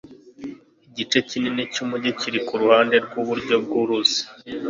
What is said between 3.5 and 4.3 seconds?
bwuruzi